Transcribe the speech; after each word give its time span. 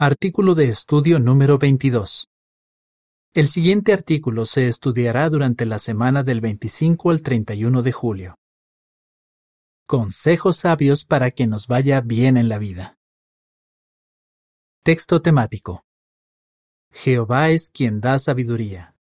Artículo 0.00 0.54
de 0.54 0.66
estudio 0.66 1.18
número 1.18 1.58
22. 1.58 2.28
El 3.34 3.48
siguiente 3.48 3.92
artículo 3.92 4.46
se 4.46 4.68
estudiará 4.68 5.28
durante 5.28 5.66
la 5.66 5.80
semana 5.80 6.22
del 6.22 6.40
25 6.40 7.10
al 7.10 7.20
31 7.20 7.82
de 7.82 7.90
julio. 7.90 8.38
Consejos 9.88 10.58
sabios 10.58 11.04
para 11.04 11.32
que 11.32 11.48
nos 11.48 11.66
vaya 11.66 12.00
bien 12.00 12.36
en 12.36 12.48
la 12.48 12.58
vida. 12.58 12.96
Texto 14.84 15.20
temático. 15.20 15.84
Jehová 16.92 17.50
es 17.50 17.72
quien 17.72 18.00
da 18.00 18.20
sabiduría. 18.20 18.94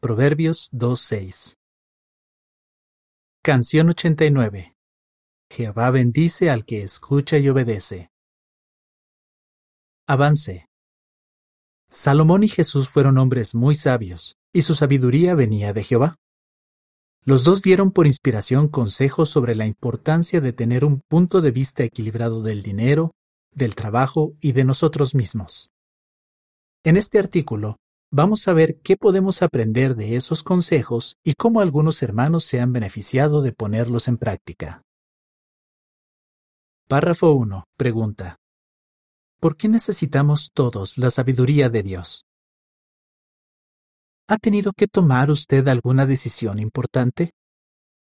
Proverbios 0.00 0.72
2.6. 0.72 1.54
Canción 3.42 3.90
89. 3.90 4.74
Jehová 5.50 5.90
bendice 5.92 6.50
al 6.50 6.64
que 6.64 6.82
escucha 6.82 7.38
y 7.38 7.48
obedece. 7.48 8.10
Avance. 10.08 10.68
Salomón 11.90 12.44
y 12.44 12.48
Jesús 12.48 12.88
fueron 12.88 13.18
hombres 13.18 13.56
muy 13.56 13.74
sabios, 13.74 14.36
y 14.52 14.62
su 14.62 14.74
sabiduría 14.74 15.34
venía 15.34 15.72
de 15.72 15.82
Jehová. 15.82 16.14
Los 17.24 17.42
dos 17.42 17.60
dieron 17.60 17.90
por 17.90 18.06
inspiración 18.06 18.68
consejos 18.68 19.30
sobre 19.30 19.56
la 19.56 19.66
importancia 19.66 20.40
de 20.40 20.52
tener 20.52 20.84
un 20.84 21.00
punto 21.08 21.40
de 21.40 21.50
vista 21.50 21.82
equilibrado 21.82 22.44
del 22.44 22.62
dinero, 22.62 23.16
del 23.50 23.74
trabajo 23.74 24.34
y 24.40 24.52
de 24.52 24.64
nosotros 24.64 25.16
mismos. 25.16 25.70
En 26.84 26.96
este 26.96 27.18
artículo 27.18 27.78
vamos 28.12 28.46
a 28.46 28.52
ver 28.52 28.78
qué 28.84 28.96
podemos 28.96 29.42
aprender 29.42 29.96
de 29.96 30.14
esos 30.14 30.44
consejos 30.44 31.16
y 31.24 31.32
cómo 31.34 31.60
algunos 31.60 32.00
hermanos 32.04 32.44
se 32.44 32.60
han 32.60 32.72
beneficiado 32.72 33.42
de 33.42 33.50
ponerlos 33.50 34.06
en 34.06 34.18
práctica. 34.18 34.82
Párrafo 36.86 37.32
1. 37.32 37.64
Pregunta. 37.76 38.36
¿Por 39.38 39.56
qué 39.56 39.68
necesitamos 39.68 40.50
todos 40.54 40.96
la 40.96 41.10
sabiduría 41.10 41.68
de 41.68 41.82
Dios? 41.82 42.24
¿Ha 44.28 44.38
tenido 44.38 44.72
que 44.72 44.86
tomar 44.86 45.30
usted 45.30 45.68
alguna 45.68 46.06
decisión 46.06 46.58
importante? 46.58 47.32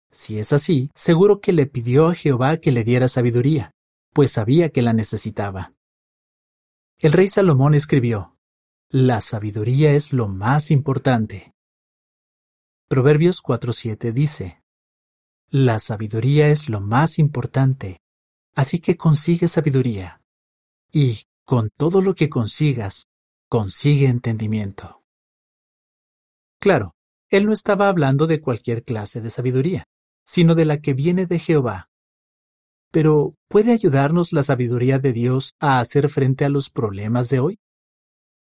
Si 0.10 0.40
es 0.40 0.54
así, 0.54 0.90
seguro 0.96 1.42
que 1.42 1.52
le 1.52 1.66
pidió 1.66 2.08
a 2.08 2.14
Jehová 2.14 2.58
que 2.58 2.72
le 2.72 2.86
diera 2.86 3.10
sabiduría, 3.10 3.72
pues 4.14 4.32
sabía 4.32 4.70
que 4.70 4.82
la 4.82 4.94
necesitaba. 4.94 5.74
El 6.98 7.12
rey 7.12 7.28
Salomón 7.28 7.76
escribió, 7.76 8.38
La 8.90 9.20
sabiduría 9.20 9.92
es 9.92 10.14
lo 10.14 10.30
más 10.30 10.72
importante. 10.72 11.54
Proverbios 12.88 13.44
4.7 13.44 14.14
dice, 14.14 14.64
La 15.50 15.80
sabiduría 15.80 16.48
es 16.48 16.70
lo 16.70 16.80
más 16.80 17.20
importante, 17.20 18.00
así 18.56 18.80
que 18.80 18.96
consigue 18.96 19.50
sabiduría 19.50 20.17
y, 20.92 21.24
con 21.46 21.70
todo 21.78 22.02
lo 22.02 22.14
que 22.14 22.30
consigas, 22.30 23.08
consigue 23.50 24.08
entendimiento. 24.08 25.04
Claro, 26.60 26.96
él 27.30 27.46
no 27.46 27.54
estaba 27.54 27.90
hablando 27.90 28.28
de 28.28 28.42
cualquier 28.42 28.84
clase 28.84 29.22
de 29.22 29.30
sabiduría, 29.30 29.86
sino 30.26 30.56
de 30.56 30.66
la 30.66 30.80
que 30.80 30.94
viene 30.94 31.26
de 31.26 31.40
Jehová. 31.40 31.90
Pero, 32.92 33.36
¿puede 33.48 33.74
ayudarnos 33.74 34.34
la 34.34 34.44
sabiduría 34.44 35.00
de 35.00 35.14
Dios 35.14 35.54
a 35.60 35.80
hacer 35.80 36.10
frente 36.10 36.46
a 36.46 36.50
los 36.50 36.70
problemas 36.70 37.30
de 37.30 37.40
hoy? 37.40 37.60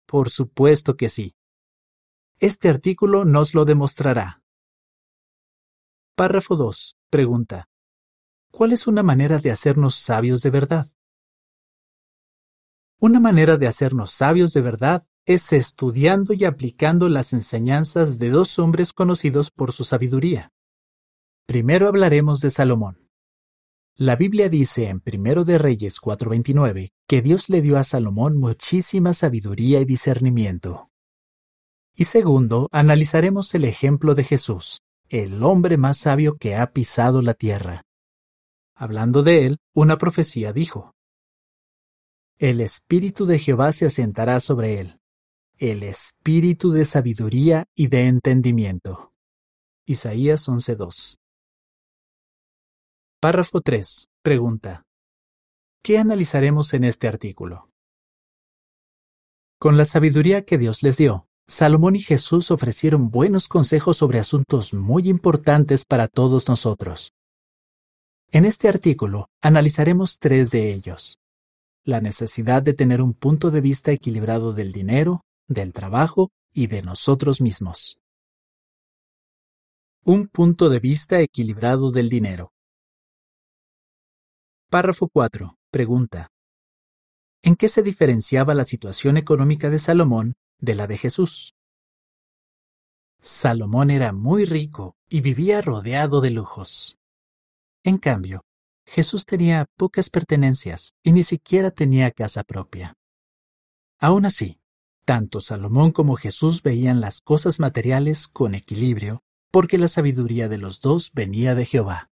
Por 0.06 0.30
supuesto 0.30 0.96
que 0.96 1.08
sí. 1.08 1.34
Este 2.38 2.68
artículo 2.68 3.24
nos 3.24 3.54
lo 3.54 3.64
demostrará. 3.64 4.42
Párrafo 6.14 6.56
2. 6.56 6.96
Pregunta. 7.10 7.68
¿Cuál 8.50 8.72
es 8.72 8.86
una 8.86 9.02
manera 9.02 9.38
de 9.38 9.50
hacernos 9.50 9.94
sabios 9.96 10.42
de 10.42 10.50
verdad? 10.50 10.90
Una 12.98 13.20
manera 13.20 13.58
de 13.58 13.66
hacernos 13.66 14.10
sabios 14.10 14.54
de 14.54 14.62
verdad 14.62 15.06
es 15.26 15.52
estudiando 15.52 16.32
y 16.32 16.44
aplicando 16.44 17.10
las 17.10 17.34
enseñanzas 17.34 18.18
de 18.18 18.30
dos 18.30 18.58
hombres 18.58 18.94
conocidos 18.94 19.50
por 19.50 19.72
su 19.72 19.84
sabiduría. 19.84 20.52
Primero 21.46 21.88
hablaremos 21.88 22.40
de 22.40 22.48
Salomón. 22.48 23.10
La 23.96 24.16
Biblia 24.16 24.48
dice 24.48 24.88
en 24.88 25.00
Primero 25.00 25.44
de 25.44 25.58
Reyes 25.58 26.00
4:29 26.00 26.92
que 27.06 27.22
Dios 27.22 27.50
le 27.50 27.60
dio 27.60 27.76
a 27.76 27.84
Salomón 27.84 28.38
muchísima 28.38 29.12
sabiduría 29.12 29.80
y 29.80 29.84
discernimiento. 29.84 30.90
Y 31.94 32.04
segundo, 32.04 32.68
analizaremos 32.72 33.54
el 33.54 33.64
ejemplo 33.64 34.14
de 34.14 34.24
Jesús, 34.24 34.82
el 35.08 35.42
hombre 35.42 35.76
más 35.76 35.98
sabio 35.98 36.36
que 36.36 36.56
ha 36.56 36.72
pisado 36.72 37.20
la 37.20 37.34
tierra. 37.34 37.82
Hablando 38.74 39.22
de 39.22 39.46
él, 39.46 39.58
una 39.74 39.96
profecía 39.96 40.52
dijo, 40.52 40.95
el 42.38 42.60
Espíritu 42.60 43.24
de 43.24 43.38
Jehová 43.38 43.72
se 43.72 43.86
asentará 43.86 44.40
sobre 44.40 44.78
él, 44.80 45.00
el 45.56 45.82
Espíritu 45.82 46.70
de 46.70 46.84
sabiduría 46.84 47.64
y 47.74 47.86
de 47.86 48.08
entendimiento. 48.08 49.14
Isaías 49.86 50.46
11.2. 50.46 51.16
Párrafo 53.20 53.62
3. 53.62 54.10
Pregunta. 54.22 54.84
¿Qué 55.82 55.96
analizaremos 55.96 56.74
en 56.74 56.84
este 56.84 57.08
artículo? 57.08 57.70
Con 59.58 59.78
la 59.78 59.86
sabiduría 59.86 60.44
que 60.44 60.58
Dios 60.58 60.82
les 60.82 60.98
dio, 60.98 61.28
Salomón 61.46 61.96
y 61.96 62.00
Jesús 62.00 62.50
ofrecieron 62.50 63.08
buenos 63.08 63.48
consejos 63.48 63.96
sobre 63.96 64.18
asuntos 64.18 64.74
muy 64.74 65.08
importantes 65.08 65.86
para 65.86 66.06
todos 66.06 66.48
nosotros. 66.48 67.14
En 68.30 68.44
este 68.44 68.68
artículo 68.68 69.30
analizaremos 69.40 70.18
tres 70.18 70.50
de 70.50 70.74
ellos 70.74 71.18
la 71.86 72.00
necesidad 72.00 72.64
de 72.64 72.74
tener 72.74 73.00
un 73.00 73.14
punto 73.14 73.52
de 73.52 73.60
vista 73.60 73.92
equilibrado 73.92 74.52
del 74.52 74.72
dinero, 74.72 75.22
del 75.46 75.72
trabajo 75.72 76.30
y 76.52 76.66
de 76.66 76.82
nosotros 76.82 77.40
mismos. 77.40 77.96
Un 80.04 80.26
punto 80.26 80.68
de 80.68 80.80
vista 80.80 81.20
equilibrado 81.20 81.92
del 81.92 82.08
dinero. 82.08 82.52
Párrafo 84.68 85.08
4. 85.08 85.56
Pregunta. 85.70 86.28
¿En 87.42 87.54
qué 87.54 87.68
se 87.68 87.84
diferenciaba 87.84 88.52
la 88.54 88.64
situación 88.64 89.16
económica 89.16 89.70
de 89.70 89.78
Salomón 89.78 90.34
de 90.58 90.74
la 90.74 90.88
de 90.88 90.98
Jesús? 90.98 91.54
Salomón 93.20 93.90
era 93.90 94.12
muy 94.12 94.44
rico 94.44 94.96
y 95.08 95.20
vivía 95.20 95.62
rodeado 95.62 96.20
de 96.20 96.32
lujos. 96.32 96.96
En 97.84 97.98
cambio, 97.98 98.42
Jesús 98.86 99.26
tenía 99.26 99.66
pocas 99.76 100.10
pertenencias 100.10 100.94
y 101.02 101.12
ni 101.12 101.22
siquiera 101.22 101.70
tenía 101.70 102.10
casa 102.12 102.44
propia. 102.44 102.94
Aún 103.98 104.26
así, 104.26 104.60
tanto 105.04 105.40
Salomón 105.40 105.92
como 105.92 106.16
Jesús 106.16 106.62
veían 106.62 107.00
las 107.00 107.20
cosas 107.20 107.60
materiales 107.60 108.28
con 108.28 108.54
equilibrio, 108.54 109.22
porque 109.50 109.78
la 109.78 109.88
sabiduría 109.88 110.48
de 110.48 110.58
los 110.58 110.80
dos 110.80 111.12
venía 111.12 111.54
de 111.54 111.64
Jehová. 111.64 112.10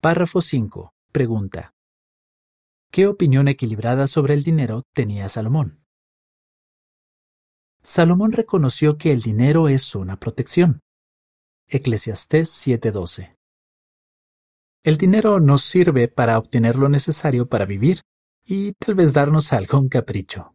Párrafo 0.00 0.40
5. 0.40 0.92
Pregunta. 1.12 1.74
¿Qué 2.90 3.06
opinión 3.06 3.48
equilibrada 3.48 4.06
sobre 4.06 4.34
el 4.34 4.42
dinero 4.42 4.84
tenía 4.94 5.28
Salomón? 5.28 5.84
Salomón 7.82 8.32
reconoció 8.32 8.96
que 8.96 9.12
el 9.12 9.22
dinero 9.22 9.68
es 9.68 9.94
una 9.94 10.18
protección. 10.18 10.80
Eclesiastés 11.66 12.48
7:12. 12.50 13.37
El 14.88 14.96
dinero 14.96 15.38
nos 15.38 15.64
sirve 15.64 16.08
para 16.08 16.38
obtener 16.38 16.76
lo 16.76 16.88
necesario 16.88 17.46
para 17.46 17.66
vivir 17.66 18.00
y 18.46 18.72
tal 18.72 18.94
vez 18.94 19.12
darnos 19.12 19.52
algún 19.52 19.90
capricho. 19.90 20.54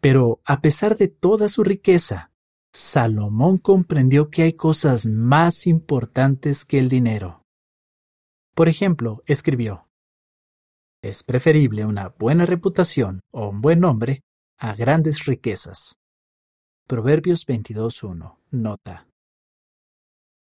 Pero 0.00 0.40
a 0.44 0.60
pesar 0.60 0.96
de 0.96 1.06
toda 1.06 1.48
su 1.48 1.62
riqueza, 1.62 2.32
Salomón 2.72 3.58
comprendió 3.58 4.28
que 4.28 4.42
hay 4.42 4.54
cosas 4.54 5.06
más 5.06 5.68
importantes 5.68 6.64
que 6.64 6.80
el 6.80 6.88
dinero. 6.88 7.44
Por 8.56 8.68
ejemplo, 8.68 9.22
escribió, 9.26 9.88
Es 11.00 11.22
preferible 11.22 11.86
una 11.86 12.08
buena 12.08 12.44
reputación 12.44 13.20
o 13.30 13.50
un 13.50 13.60
buen 13.60 13.78
nombre 13.78 14.22
a 14.58 14.74
grandes 14.74 15.26
riquezas. 15.26 15.94
Proverbios 16.88 17.46
22.1. 17.46 18.36
Nota. 18.50 19.11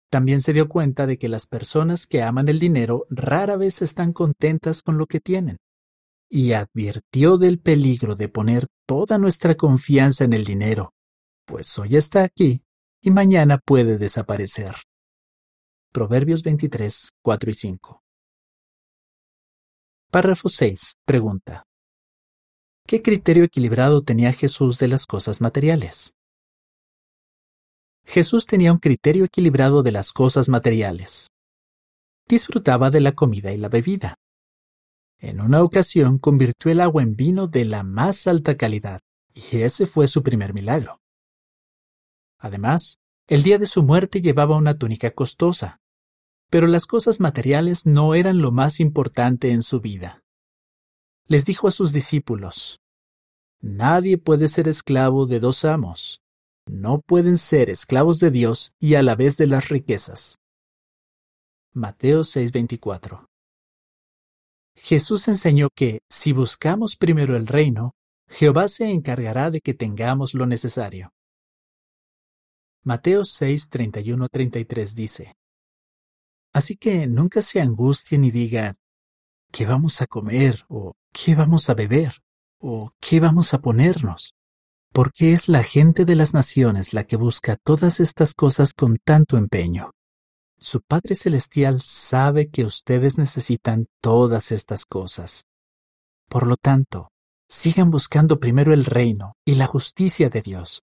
También 0.10 0.42
se 0.42 0.54
dio 0.54 0.68
cuenta 0.68 1.06
de 1.06 1.18
que 1.18 1.30
las 1.30 1.46
personas 1.46 2.08
que 2.08 2.24
aman 2.24 2.50
el 2.50 2.60
dinero 2.60 3.06
rara 3.10 3.58
vez 3.58 3.82
están 3.82 4.12
contentas 4.12 4.82
con 4.82 4.98
lo 4.98 5.06
que 5.06 5.20
tienen, 5.20 5.58
y 6.30 6.54
advirtió 6.54 7.38
del 7.38 7.60
peligro 7.60 8.16
de 8.16 8.30
poner 8.30 8.68
toda 8.88 9.18
nuestra 9.18 9.56
confianza 9.56 10.24
en 10.24 10.34
el 10.34 10.46
dinero, 10.46 10.94
pues 11.46 11.78
hoy 11.80 11.96
está 11.96 12.24
aquí 12.24 12.64
y 13.02 13.12
mañana 13.12 13.58
puede 13.58 13.98
desaparecer. 13.98 14.76
Proverbios 15.92 16.44
23, 16.44 17.10
4 17.22 17.50
y 17.50 17.54
5. 17.54 18.04
Párrafo 20.12 20.50
6. 20.50 20.94
Pregunta. 21.06 21.64
¿Qué 22.88 23.02
criterio 23.02 23.44
equilibrado 23.44 24.02
tenía 24.02 24.34
Jesús 24.34 24.80
de 24.80 24.88
las 24.88 25.06
cosas 25.06 25.42
materiales? 25.42 26.16
Jesús 28.06 28.46
tenía 28.46 28.72
un 28.72 28.80
criterio 28.80 29.26
equilibrado 29.26 29.84
de 29.84 29.92
las 29.92 30.12
cosas 30.12 30.50
materiales. 30.50 31.28
Disfrutaba 32.28 32.90
de 32.90 33.02
la 33.02 33.14
comida 33.14 33.52
y 33.52 33.58
la 33.58 33.70
bebida. 33.70 34.16
En 35.20 35.42
una 35.42 35.62
ocasión 35.64 36.18
convirtió 36.18 36.72
el 36.72 36.82
agua 36.82 37.04
en 37.04 37.16
vino 37.16 37.48
de 37.48 37.66
la 37.66 37.84
más 37.84 38.28
alta 38.28 38.56
calidad, 38.56 39.02
y 39.34 39.58
ese 39.58 39.86
fue 39.86 40.08
su 40.08 40.24
primer 40.24 40.54
milagro. 40.54 41.02
Además, 42.38 43.00
el 43.28 43.44
día 43.44 43.58
de 43.58 43.66
su 43.66 43.84
muerte 43.84 44.22
llevaba 44.22 44.56
una 44.56 44.78
túnica 44.78 45.12
costosa, 45.12 45.80
pero 46.50 46.68
las 46.68 46.88
cosas 46.88 47.20
materiales 47.20 47.86
no 47.86 48.16
eran 48.16 48.42
lo 48.42 48.52
más 48.52 48.80
importante 48.80 49.52
en 49.52 49.62
su 49.62 49.82
vida. 49.82 50.24
Les 51.28 51.46
dijo 51.46 51.68
a 51.68 51.72
sus 51.72 51.94
discípulos, 51.94 52.80
Nadie 53.62 54.18
puede 54.18 54.48
ser 54.48 54.68
esclavo 54.68 55.26
de 55.26 55.40
dos 55.40 55.66
amos. 55.66 56.22
No 56.72 57.02
pueden 57.02 57.40
ser 57.40 57.72
esclavos 57.72 58.20
de 58.20 58.30
Dios 58.30 58.74
y 58.80 58.94
a 58.94 59.02
la 59.02 59.16
vez 59.16 59.38
de 59.38 59.48
las 59.48 59.70
riquezas. 59.70 60.38
Mateo 61.74 62.22
6:24 62.22 63.26
Jesús 64.76 65.28
enseñó 65.28 65.70
que, 65.74 66.02
si 66.12 66.32
buscamos 66.32 66.96
primero 66.96 67.36
el 67.36 67.48
reino, 67.48 67.96
Jehová 68.28 68.68
se 68.68 68.92
encargará 68.92 69.50
de 69.50 69.62
que 69.62 69.74
tengamos 69.74 70.36
lo 70.36 70.46
necesario. 70.46 71.12
Mateo 72.84 73.26
6, 73.26 73.68
33 73.70 74.94
dice, 74.94 75.36
Así 76.54 76.78
que 76.78 77.08
nunca 77.08 77.42
se 77.42 77.62
angustien 77.62 78.24
y 78.24 78.30
digan, 78.30 78.78
¿qué 79.52 79.66
vamos 79.66 80.02
a 80.04 80.08
comer? 80.08 80.66
o 80.68 80.94
¿qué 81.12 81.34
vamos 81.34 81.68
a 81.72 81.74
beber? 81.74 82.22
o 82.60 82.94
¿qué 83.02 83.20
vamos 83.20 83.56
a 83.56 83.60
ponernos? 83.60 84.36
Porque 84.92 85.34
es 85.34 85.48
la 85.48 85.64
gente 85.64 86.06
de 86.06 86.16
las 86.16 86.34
naciones 86.34 86.94
la 86.94 87.06
que 87.06 87.16
busca 87.16 87.58
todas 87.58 88.00
estas 88.00 88.34
cosas 88.34 88.74
con 88.74 88.98
tanto 89.04 89.38
empeño. 89.38 89.92
Su 90.58 90.82
Padre 90.82 91.16
Celestial 91.16 91.82
sabe 91.82 92.50
que 92.50 92.66
ustedes 92.66 93.18
necesitan 93.18 93.86
todas 94.02 94.52
estas 94.52 94.86
cosas. 94.86 95.46
Por 96.28 96.48
lo 96.48 96.58
tanto, 96.58 97.10
sigan 97.48 97.90
buscando 97.90 98.40
primero 98.40 98.74
el 98.74 98.86
reino 98.86 99.36
y 99.46 99.56
la 99.56 99.68
justicia 99.68 100.30
de 100.30 100.42
Dios, 100.42 100.84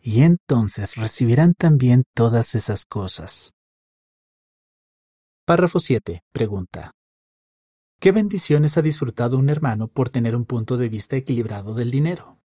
y 0.00 0.22
entonces 0.22 0.96
recibirán 0.96 1.54
también 1.54 2.04
todas 2.14 2.54
esas 2.54 2.86
cosas. 2.86 3.52
Párrafo 5.44 5.80
7. 5.80 6.22
Pregunta. 6.32 6.92
¿Qué 8.00 8.12
bendiciones 8.12 8.76
ha 8.78 8.82
disfrutado 8.82 9.38
un 9.38 9.48
hermano 9.48 9.88
por 9.88 10.10
tener 10.10 10.36
un 10.36 10.44
punto 10.44 10.76
de 10.76 10.88
vista 10.88 11.16
equilibrado 11.16 11.74
del 11.74 11.90
dinero? 11.90 12.37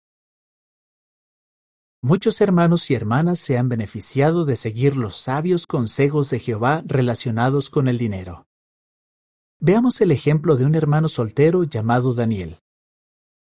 Muchos 2.04 2.40
hermanos 2.40 2.90
y 2.90 2.94
hermanas 2.94 3.38
se 3.38 3.56
han 3.56 3.68
beneficiado 3.68 4.44
de 4.44 4.56
seguir 4.56 4.96
los 4.96 5.16
sabios 5.16 5.68
consejos 5.68 6.30
de 6.30 6.40
Jehová 6.40 6.82
relacionados 6.84 7.70
con 7.70 7.86
el 7.86 7.96
dinero. 7.96 8.48
Veamos 9.60 10.00
el 10.00 10.10
ejemplo 10.10 10.56
de 10.56 10.64
un 10.64 10.74
hermano 10.74 11.08
soltero 11.08 11.62
llamado 11.62 12.12
Daniel. 12.12 12.58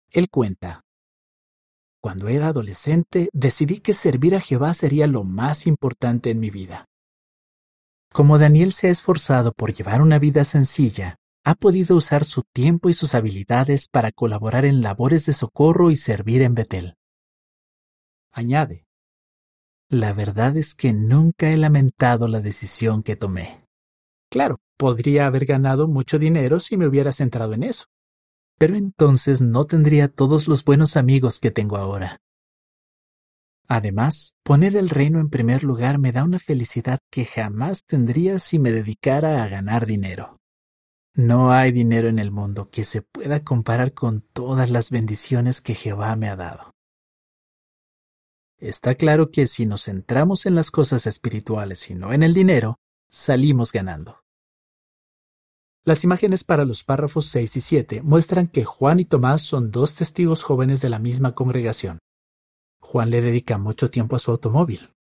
Él 0.10 0.30
cuenta, 0.30 0.82
Cuando 2.02 2.28
era 2.28 2.48
adolescente 2.48 3.30
decidí 3.32 3.80
que 3.80 3.94
servir 3.94 4.36
a 4.36 4.42
Jehová 4.42 4.74
sería 4.74 5.08
lo 5.08 5.24
más 5.24 5.66
importante 5.66 6.30
en 6.30 6.42
mi 6.42 6.50
vida. 6.50 6.88
Como 8.12 8.38
Daniel 8.38 8.74
se 8.74 8.88
ha 8.88 8.92
esforzado 8.92 9.54
por 9.54 9.74
llevar 9.74 10.02
una 10.02 10.20
vida 10.20 10.44
sencilla, 10.44 11.16
ha 11.46 11.56
podido 11.56 11.96
usar 11.96 12.26
su 12.26 12.44
tiempo 12.54 12.90
y 12.90 12.94
sus 12.94 13.16
habilidades 13.16 13.88
para 13.88 14.12
colaborar 14.12 14.66
en 14.66 14.82
labores 14.82 15.26
de 15.26 15.32
socorro 15.32 15.90
y 15.90 15.96
servir 15.96 16.42
en 16.42 16.54
Betel. 16.54 16.96
Añade, 18.34 18.86
la 19.92 20.14
verdad 20.14 20.56
es 20.56 20.74
que 20.74 20.94
nunca 20.94 21.52
he 21.52 21.58
lamentado 21.58 22.30
la 22.30 22.40
decisión 22.40 23.04
que 23.04 23.18
tomé. 23.18 23.66
Claro, 24.30 24.62
podría 24.78 25.26
haber 25.28 25.46
ganado 25.46 25.90
mucho 25.90 26.18
dinero 26.18 26.62
si 26.62 26.78
me 26.78 26.88
hubiera 26.88 27.12
centrado 27.12 27.54
en 27.54 27.64
eso, 27.64 27.88
pero 28.58 28.78
entonces 28.78 29.42
no 29.42 29.66
tendría 29.66 30.08
todos 30.08 30.48
los 30.48 30.64
buenos 30.64 30.96
amigos 30.96 31.42
que 31.42 31.52
tengo 31.52 31.76
ahora. 31.76 32.22
Además, 33.68 34.36
poner 34.44 34.78
el 34.78 34.90
reino 34.90 35.20
en 35.20 35.30
primer 35.30 35.66
lugar 35.66 36.00
me 36.00 36.14
da 36.14 36.24
una 36.24 36.40
felicidad 36.40 37.00
que 37.12 37.26
jamás 37.26 37.82
tendría 37.86 38.40
si 38.40 38.60
me 38.60 38.72
dedicara 38.72 39.44
a 39.44 39.50
ganar 39.50 39.86
dinero. 39.86 40.38
No 41.16 41.52
hay 41.52 41.74
dinero 41.74 42.08
en 42.08 42.20
el 42.20 42.32
mundo 42.32 42.70
que 42.70 42.86
se 42.86 43.02
pueda 43.02 43.44
comparar 43.44 43.94
con 43.94 44.22
todas 44.22 44.70
las 44.70 44.90
bendiciones 44.90 45.60
que 45.60 45.76
Jehová 45.76 46.16
me 46.16 46.30
ha 46.30 46.38
dado. 46.38 46.72
Está 48.62 48.94
claro 48.94 49.32
que 49.32 49.48
si 49.48 49.66
nos 49.66 49.86
centramos 49.86 50.46
en 50.46 50.54
las 50.54 50.70
cosas 50.70 51.08
espirituales 51.08 51.90
y 51.90 51.96
no 51.96 52.14
en 52.14 52.22
el 52.22 52.36
dinero, 52.36 52.78
salimos 53.10 53.72
ganando. 53.72 54.22
Las 55.84 56.04
imágenes 56.04 56.44
para 56.44 56.64
los 56.64 56.84
párrafos 56.84 57.26
6 57.26 57.56
y 57.56 57.62
7 57.62 58.02
muestran 58.04 58.48
que 58.48 58.64
Juan 58.64 59.00
y 59.00 59.06
Tomás 59.06 59.42
son 59.42 59.72
dos 59.72 59.96
testigos 59.96 60.44
jóvenes 60.44 60.80
de 60.80 60.90
la 60.90 61.00
misma 61.00 61.34
congregación. 61.34 61.98
Juan 62.80 63.10
le 63.10 63.22
dedica 63.22 63.58
mucho 63.58 63.90
tiempo 63.90 64.16
a 64.16 64.20
su 64.20 64.30
automóvil. 64.30 64.94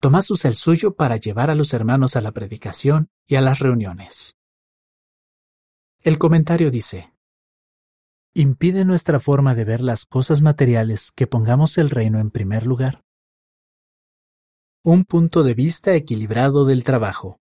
Tomás 0.00 0.28
usa 0.32 0.50
el 0.50 0.56
suyo 0.56 0.96
para 0.96 1.16
llevar 1.16 1.50
a 1.50 1.54
los 1.54 1.72
hermanos 1.72 2.16
a 2.16 2.20
la 2.20 2.32
predicación 2.32 3.06
y 3.28 3.36
a 3.36 3.40
las 3.40 3.60
reuniones. 3.60 4.34
El 6.02 6.18
comentario 6.18 6.68
dice, 6.72 7.13
¿Impide 8.36 8.84
nuestra 8.84 9.20
forma 9.20 9.54
de 9.54 9.64
ver 9.64 9.80
las 9.80 10.06
cosas 10.06 10.42
materiales 10.42 11.12
que 11.14 11.28
pongamos 11.28 11.78
el 11.78 11.88
reino 11.88 12.18
en 12.18 12.32
primer 12.32 12.66
lugar? 12.66 13.04
Un 14.82 15.04
punto 15.04 15.44
de 15.44 15.54
vista 15.54 15.94
equilibrado 15.94 16.64
del 16.64 16.82
trabajo. 16.82 17.38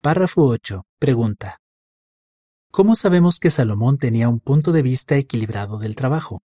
Párrafo 0.00 0.44
8. 0.44 0.84
Pregunta. 1.00 1.58
¿Cómo 2.70 2.94
sabemos 2.94 3.40
que 3.40 3.50
Salomón 3.50 3.98
tenía 3.98 4.28
un 4.28 4.38
punto 4.38 4.70
de 4.70 4.82
vista 4.82 5.16
equilibrado 5.16 5.76
del 5.76 5.96
trabajo? 5.96 6.44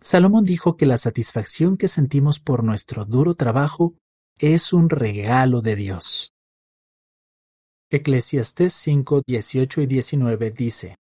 Salomón 0.00 0.44
dijo 0.44 0.76
que 0.76 0.86
la 0.86 0.96
satisfacción 0.96 1.76
que 1.76 1.88
sentimos 1.88 2.38
por 2.38 2.62
nuestro 2.62 3.04
duro 3.04 3.34
trabajo 3.34 3.96
es 4.38 4.72
un 4.72 4.88
regalo 4.88 5.60
de 5.60 5.74
Dios. 5.74 6.33
Eclesiastés 7.94 8.72
5, 8.72 9.22
18 9.24 9.82
y 9.82 9.86
19 9.86 10.50
dice, 10.50 10.96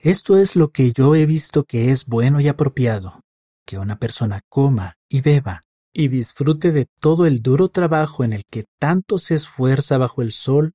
Esto 0.00 0.36
es 0.36 0.56
lo 0.56 0.70
que 0.72 0.92
yo 0.92 1.14
he 1.14 1.26
visto 1.26 1.62
que 1.62 1.92
es 1.92 2.06
bueno 2.06 2.40
y 2.40 2.48
apropiado, 2.48 3.20
que 3.64 3.78
una 3.78 3.96
persona 4.00 4.40
coma 4.48 4.96
y 5.08 5.20
beba 5.20 5.60
y 5.92 6.08
disfrute 6.08 6.72
de 6.72 6.86
todo 6.98 7.24
el 7.24 7.40
duro 7.40 7.68
trabajo 7.68 8.24
en 8.24 8.32
el 8.32 8.42
que 8.50 8.64
tanto 8.80 9.16
se 9.18 9.34
esfuerza 9.34 9.96
bajo 9.96 10.22
el 10.22 10.32
sol 10.32 10.72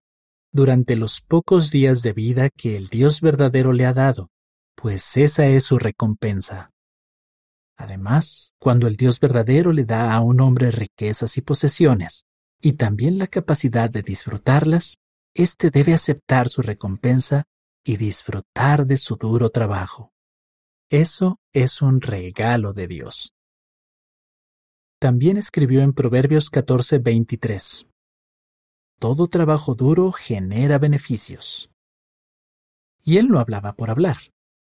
durante 0.54 0.96
los 0.96 1.20
pocos 1.20 1.72
días 1.72 2.02
de 2.02 2.14
vida 2.14 2.50
que 2.50 2.78
el 2.78 2.88
Dios 2.88 3.20
verdadero 3.20 3.74
le 3.74 3.86
ha 3.86 3.94
dado, 3.94 4.30
pues 4.76 5.18
esa 5.18 5.46
es 5.48 5.66
su 5.66 5.78
recompensa. 5.78 6.72
Además, 7.76 8.54
cuando 8.60 8.88
el 8.88 8.96
Dios 8.96 9.20
verdadero 9.20 9.74
le 9.74 9.84
da 9.84 10.14
a 10.14 10.22
un 10.22 10.40
hombre 10.40 10.72
riquezas 10.72 11.38
y 11.38 11.42
posesiones, 11.42 12.24
y 12.62 12.74
también 12.74 13.18
la 13.18 13.28
capacidad 13.28 13.90
de 13.90 14.02
disfrutarlas, 14.02 15.00
éste 15.34 15.70
debe 15.72 15.94
aceptar 15.94 16.50
su 16.50 16.62
recompensa 16.62 17.46
y 17.84 17.98
disfrutar 17.98 18.86
de 18.86 18.98
su 18.98 19.16
duro 19.16 19.50
trabajo. 19.50 20.12
Eso 20.90 21.40
es 21.54 21.82
un 21.82 22.02
regalo 22.02 22.74
de 22.74 22.88
Dios. 22.88 23.34
También 25.00 25.38
escribió 25.38 25.82
en 25.82 25.94
Proverbios 25.94 26.50
14:23, 26.52 27.88
Todo 29.00 29.28
trabajo 29.28 29.76
duro 29.76 30.12
genera 30.12 30.78
beneficios. 30.78 31.70
Y 33.02 33.18
él 33.18 33.30
no 33.30 33.40
hablaba 33.40 33.74
por 33.74 33.90
hablar. 33.90 34.18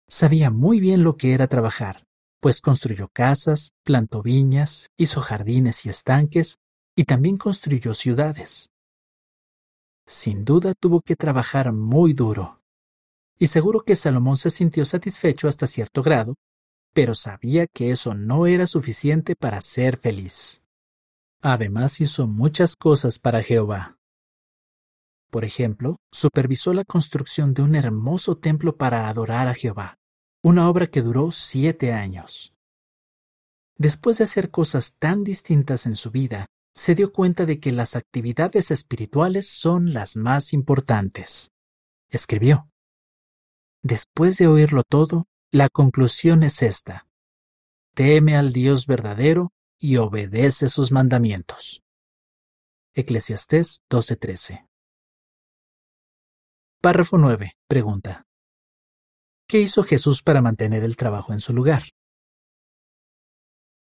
Sabía 0.09 0.51
muy 0.51 0.81
bien 0.81 1.05
lo 1.05 1.17
que 1.17 1.33
era 1.33 1.47
trabajar, 1.47 2.07
pues 2.41 2.61
construyó 2.61 3.09
casas, 3.09 3.73
plantó 3.85 4.23
viñas, 4.23 4.91
hizo 4.97 5.21
jardines 5.21 5.87
y 5.87 5.91
estanques, 5.91 6.59
y 6.97 7.05
también 7.05 7.37
construyó 7.37 7.93
ciudades. 7.95 8.71
Sin 10.07 10.45
duda 10.45 10.73
tuvo 10.75 11.03
que 11.03 11.15
trabajar 11.15 11.73
muy 11.73 12.15
duro. 12.15 12.63
Y 13.39 13.49
seguro 13.49 13.83
que 13.83 13.95
Salomón 13.95 14.37
se 14.37 14.51
sintió 14.51 14.85
satisfecho 14.85 15.47
hasta 15.47 15.67
cierto 15.67 16.03
grado, 16.03 16.37
pero 16.95 17.15
sabía 17.15 17.67
que 17.67 17.91
eso 17.91 18.15
no 18.15 18.47
era 18.47 18.67
suficiente 18.67 19.37
para 19.37 19.61
ser 19.61 19.99
feliz. 19.99 20.63
Además 21.43 22.01
hizo 22.01 22.27
muchas 22.27 22.77
cosas 22.77 23.19
para 23.19 23.43
Jehová. 23.43 23.99
Por 25.31 25.45
ejemplo, 25.45 25.97
supervisó 26.11 26.73
la 26.73 26.85
construcción 26.85 27.53
de 27.53 27.63
un 27.63 27.75
hermoso 27.75 28.39
templo 28.39 28.77
para 28.77 29.09
adorar 29.09 29.49
a 29.49 29.55
Jehová, 29.55 29.99
una 30.43 30.71
obra 30.71 30.87
que 30.87 31.03
duró 31.03 31.31
siete 31.31 31.93
años. 31.93 32.55
Después 33.77 34.17
de 34.17 34.25
hacer 34.25 34.51
cosas 34.51 34.95
tan 34.99 35.25
distintas 35.25 35.85
en 35.85 35.97
su 35.97 36.11
vida, 36.11 36.47
se 36.77 36.95
dio 36.95 37.11
cuenta 37.11 37.47
de 37.47 37.59
que 37.59 37.73
las 37.73 37.97
actividades 37.97 38.71
espirituales 38.71 39.49
son 39.49 39.95
las 39.95 40.17
más 40.17 40.53
importantes. 40.53 41.51
Escribió. 42.11 42.71
Después 43.83 44.37
de 44.37 44.47
oírlo 44.47 44.83
todo, 44.87 45.27
la 45.51 45.71
conclusión 45.71 46.43
es 46.43 46.61
esta. 46.63 47.09
Teme 47.95 48.37
al 48.37 48.53
Dios 48.53 48.87
verdadero 48.87 49.53
y 49.79 49.97
obedece 49.97 50.69
sus 50.69 50.93
mandamientos. 50.93 51.83
Eclesiastés 52.93 53.81
12:13 53.89 54.69
Párrafo 56.83 57.17
9. 57.17 57.53
Pregunta. 57.67 58.27
¿Qué 59.49 59.61
hizo 59.61 59.83
Jesús 59.83 60.23
para 60.23 60.43
mantener 60.43 60.85
el 60.85 60.97
trabajo 60.97 61.33
en 61.33 61.41
su 61.41 61.55
lugar? 61.55 61.85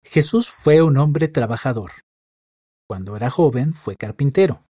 Jesús 0.05 0.51
fue 0.51 0.83
un 0.83 0.99
hombre 0.99 1.29
trabajador. 1.29 2.06
Cuando 2.89 3.17
era 3.17 3.31
joven 3.31 3.75
fue 3.75 3.97
carpintero. 3.97 4.65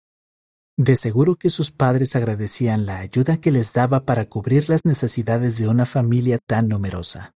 De 0.75 0.95
seguro 0.95 1.35
que 1.35 1.49
sus 1.49 1.71
padres 1.71 2.15
agradecían 2.15 2.85
la 2.85 2.99
ayuda 2.99 3.37
que 3.37 3.51
les 3.51 3.73
daba 3.73 4.05
para 4.05 4.25
cubrir 4.25 4.69
las 4.69 4.85
necesidades 4.85 5.57
de 5.57 5.67
una 5.67 5.85
familia 5.85 6.39
tan 6.45 6.67
numerosa. 6.67 7.33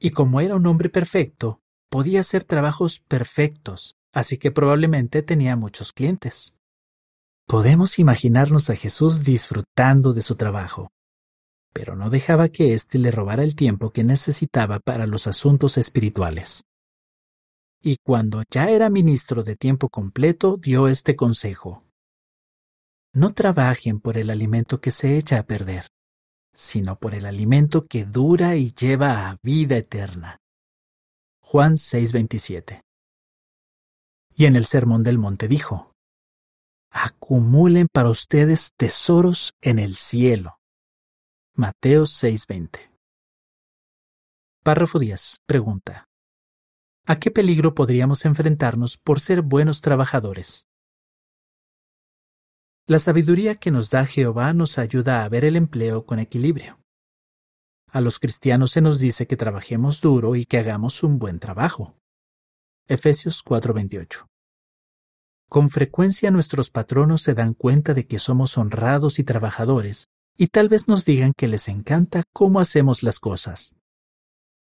Y 0.00 0.10
como 0.10 0.40
era 0.40 0.56
un 0.56 0.66
hombre 0.66 0.88
perfecto, 0.88 1.60
podía 1.90 2.20
hacer 2.20 2.44
trabajos 2.44 3.00
perfectos, 3.06 3.96
así 4.12 4.38
que 4.38 4.50
probablemente 4.50 5.22
tenía 5.22 5.56
muchos 5.56 5.92
clientes. 5.92 6.56
Podemos 7.46 7.98
imaginarnos 7.98 8.70
a 8.70 8.76
Jesús 8.76 9.24
disfrutando 9.24 10.12
de 10.12 10.22
su 10.22 10.36
trabajo, 10.36 10.90
pero 11.72 11.96
no 11.96 12.10
dejaba 12.10 12.48
que 12.48 12.74
éste 12.74 12.98
le 12.98 13.10
robara 13.10 13.42
el 13.42 13.54
tiempo 13.54 13.90
que 13.90 14.04
necesitaba 14.04 14.80
para 14.80 15.06
los 15.06 15.26
asuntos 15.26 15.78
espirituales. 15.78 16.62
Y 17.82 17.96
cuando 17.96 18.44
ya 18.48 18.70
era 18.70 18.90
ministro 18.90 19.42
de 19.42 19.56
tiempo 19.56 19.88
completo, 19.88 20.56
dio 20.56 20.86
este 20.86 21.16
consejo. 21.16 21.82
No 23.12 23.34
trabajen 23.34 24.00
por 24.00 24.16
el 24.16 24.30
alimento 24.30 24.80
que 24.80 24.92
se 24.92 25.18
echa 25.18 25.40
a 25.40 25.42
perder, 25.42 25.88
sino 26.54 26.96
por 26.96 27.14
el 27.14 27.26
alimento 27.26 27.86
que 27.86 28.04
dura 28.04 28.54
y 28.54 28.72
lleva 28.72 29.28
a 29.28 29.36
vida 29.42 29.76
eterna. 29.76 30.38
Juan 31.40 31.76
6:27. 31.76 32.82
Y 34.34 34.46
en 34.46 34.54
el 34.54 34.64
Sermón 34.64 35.02
del 35.02 35.18
Monte 35.18 35.48
dijo, 35.48 35.92
Acumulen 36.90 37.88
para 37.92 38.10
ustedes 38.10 38.70
tesoros 38.76 39.54
en 39.60 39.78
el 39.78 39.96
cielo. 39.96 40.58
Mateo 41.54 42.04
6:20. 42.04 42.92
Párrafo 44.62 45.00
10. 45.00 45.38
Pregunta. 45.46 46.06
¿A 47.04 47.18
qué 47.18 47.32
peligro 47.32 47.74
podríamos 47.74 48.24
enfrentarnos 48.24 48.96
por 48.96 49.18
ser 49.18 49.42
buenos 49.42 49.80
trabajadores? 49.80 50.68
La 52.86 53.00
sabiduría 53.00 53.56
que 53.56 53.72
nos 53.72 53.90
da 53.90 54.06
Jehová 54.06 54.52
nos 54.52 54.78
ayuda 54.78 55.24
a 55.24 55.28
ver 55.28 55.44
el 55.44 55.56
empleo 55.56 56.06
con 56.06 56.20
equilibrio. 56.20 56.78
A 57.88 58.00
los 58.00 58.20
cristianos 58.20 58.70
se 58.70 58.80
nos 58.82 59.00
dice 59.00 59.26
que 59.26 59.36
trabajemos 59.36 60.00
duro 60.00 60.36
y 60.36 60.44
que 60.44 60.58
hagamos 60.58 61.02
un 61.02 61.18
buen 61.18 61.40
trabajo. 61.40 61.96
Efesios 62.86 63.42
4:28. 63.42 64.28
Con 65.48 65.70
frecuencia 65.70 66.30
nuestros 66.30 66.70
patronos 66.70 67.22
se 67.22 67.34
dan 67.34 67.54
cuenta 67.54 67.94
de 67.94 68.06
que 68.06 68.20
somos 68.20 68.56
honrados 68.56 69.18
y 69.18 69.24
trabajadores, 69.24 70.08
y 70.38 70.46
tal 70.46 70.68
vez 70.68 70.86
nos 70.86 71.04
digan 71.04 71.32
que 71.36 71.48
les 71.48 71.66
encanta 71.66 72.22
cómo 72.32 72.60
hacemos 72.60 73.02
las 73.02 73.18
cosas. 73.18 73.74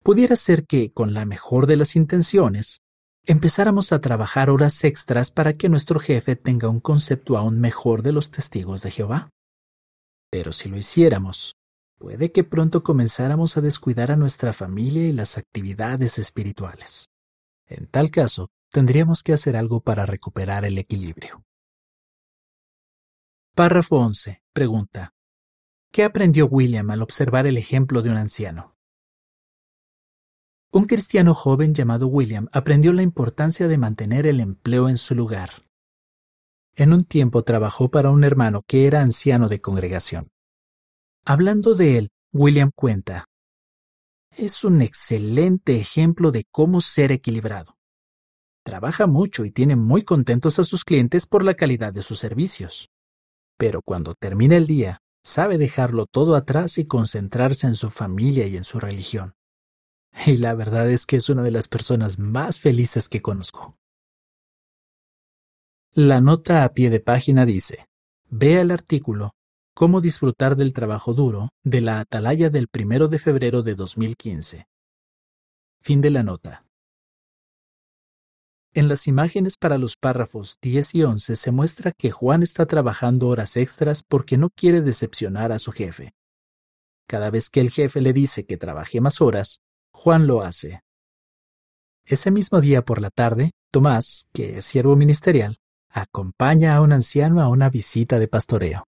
Pudiera 0.03 0.35
ser 0.35 0.67
que, 0.67 0.93
con 0.93 1.15
la 1.15 1.25
mejor 1.25 1.67
de 1.67 1.77
las 1.77 1.95
intenciones, 1.95 2.81
empezáramos 3.25 3.93
a 3.93 4.01
trabajar 4.01 4.51
horas 4.51 4.83
extras 4.83 5.31
para 5.31 5.57
que 5.57 5.69
nuestro 5.69 6.01
jefe 6.01 6.35
tenga 6.35 6.69
un 6.69 6.81
concepto 6.81 7.39
aún 7.39 7.61
mejor 7.61 8.03
de 8.03 8.13
los 8.13 8.31
testigos 8.31 8.83
de 8.83 8.91
Jehová. 8.91 9.31
Pero 10.29 10.53
si 10.53 10.69
lo 10.69 10.77
hiciéramos, 10.77 11.57
puede 11.99 12.33
que 12.33 12.43
pronto 12.43 12.83
comenzáramos 12.83 13.57
a 13.57 13.61
descuidar 13.61 14.11
a 14.11 14.17
nuestra 14.17 14.53
familia 14.53 15.07
y 15.07 15.13
las 15.13 15.39
actividades 15.39 16.19
espirituales. 16.19 17.07
En 17.69 17.87
tal 17.87 18.11
caso, 18.11 18.49
tendríamos 18.71 19.23
que 19.23 19.33
hacer 19.33 19.57
algo 19.57 19.81
para 19.81 20.05
recuperar 20.05 20.65
el 20.65 20.79
equilibrio. 20.79 21.45
Párrafo 23.55 23.99
11. 23.99 24.43
Pregunta. 24.53 25.13
¿Qué 25.93 26.03
aprendió 26.03 26.47
William 26.47 26.91
al 26.91 27.03
observar 27.03 27.47
el 27.47 27.59
ejemplo 27.59 28.03
de 28.03 28.11
un 28.11 28.17
anciano? 28.17 28.72
Un 30.75 30.87
cristiano 30.87 31.35
joven 31.35 31.75
llamado 31.75 32.07
William 32.07 32.49
aprendió 32.51 32.95
la 32.95 33.03
importancia 33.03 33.69
de 33.69 33.77
mantener 33.77 34.27
el 34.27 34.41
empleo 34.41 34.89
en 34.89 34.97
su 34.97 35.15
lugar. 35.15 35.67
En 36.75 36.95
un 36.95 37.05
tiempo 37.05 37.43
trabajó 37.43 37.91
para 37.91 38.11
un 38.11 38.25
hermano 38.25 38.63
que 38.67 38.87
era 38.87 39.03
anciano 39.03 39.51
de 39.51 39.61
congregación. 39.61 40.31
Hablando 41.27 41.75
de 41.75 41.99
él, 41.99 42.09
William 42.33 42.71
cuenta, 42.75 43.27
es 44.35 44.65
un 44.65 44.81
excelente 44.81 45.77
ejemplo 45.77 46.31
de 46.31 46.47
cómo 46.51 46.81
ser 46.81 47.13
equilibrado. 47.13 47.77
Trabaja 48.65 49.07
mucho 49.07 49.45
y 49.45 49.51
tiene 49.51 49.77
muy 49.77 50.05
contentos 50.05 50.59
a 50.59 50.65
sus 50.65 50.87
clientes 50.87 51.27
por 51.27 51.45
la 51.45 51.53
calidad 51.53 51.93
de 51.93 52.01
sus 52.01 52.19
servicios. 52.19 52.89
Pero 53.59 53.83
cuando 53.85 54.15
termina 54.15 54.57
el 54.57 54.67
día, 54.67 55.03
sabe 55.23 55.59
dejarlo 55.59 56.07
todo 56.07 56.35
atrás 56.35 56.79
y 56.79 56.87
concentrarse 56.87 57.67
en 57.67 57.75
su 57.75 57.91
familia 57.91 58.47
y 58.47 58.57
en 58.57 58.65
su 58.65 58.81
religión 58.81 59.35
y 60.27 60.37
la 60.37 60.55
verdad 60.55 60.91
es 60.91 61.07
que 61.07 61.17
es 61.17 61.29
una 61.29 61.43
de 61.43 61.51
las 61.51 61.69
personas 61.69 62.19
más 62.19 62.61
felices 62.61 63.09
que 63.09 63.23
conozco. 63.23 63.77
La 65.95 66.21
nota 66.21 66.65
a 66.65 66.73
pie 66.73 66.89
de 66.91 67.01
página 67.01 67.45
dice, 67.45 67.87
vea 68.31 68.63
el 68.63 68.71
artículo 68.71 69.33
Cómo 69.75 70.03
disfrutar 70.03 70.55
del 70.57 70.75
trabajo 70.75 71.15
duro 71.15 71.49
de 71.65 71.81
la 71.81 72.01
Atalaya 72.01 72.51
del 72.51 72.69
1 72.79 73.09
de 73.09 73.19
febrero 73.19 73.63
de 73.63 73.75
2015. 73.75 74.67
Fin 75.81 76.03
de 76.03 76.11
la 76.11 76.23
nota. 76.23 76.67
En 78.75 78.89
las 78.89 79.07
imágenes 79.07 79.57
para 79.59 79.79
los 79.79 79.97
párrafos 79.97 80.59
10 80.61 80.95
y 80.95 81.03
11 81.05 81.37
se 81.37 81.51
muestra 81.51 81.93
que 81.93 82.11
Juan 82.11 82.43
está 82.43 82.67
trabajando 82.67 83.29
horas 83.29 83.57
extras 83.57 84.03
porque 84.03 84.37
no 84.37 84.51
quiere 84.51 84.83
decepcionar 84.83 85.53
a 85.53 85.59
su 85.59 85.73
jefe. 85.73 86.13
Cada 87.07 87.31
vez 87.31 87.49
que 87.49 87.61
el 87.61 87.71
jefe 87.71 88.03
le 88.03 88.13
dice 88.13 88.45
que 88.45 88.59
trabaje 88.59 89.01
más 89.01 89.23
horas, 89.23 89.61
Juan 90.03 90.27
lo 90.27 90.43
hace. 90.43 90.83
Ese 92.05 92.33
mismo 92.33 92.61
día 92.61 92.85
por 92.85 93.01
la 93.01 93.11
tarde, 93.11 93.53
Tomás, 93.71 94.27
que 94.33 94.59
es 94.59 94.65
siervo 94.65 94.97
ministerial, 94.97 95.59
acompaña 95.89 96.75
a 96.75 96.81
un 96.81 96.93
anciano 96.93 97.41
a 97.41 97.47
una 97.47 97.71
visita 97.71 98.19
de 98.19 98.27
pastoreo. 98.27 98.83